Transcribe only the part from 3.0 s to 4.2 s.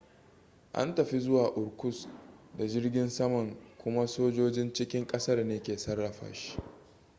saman kuma